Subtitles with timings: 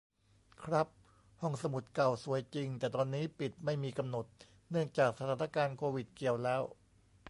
[0.63, 0.87] ครับ
[1.41, 4.25] ห้องสมุดเก่าสวยจริง แต่ตอนนี้ปิดไม่มีกำหนด
[4.69, 6.61] เนื่องจากสถานการณ์โควิด เกี่ยวแล้ว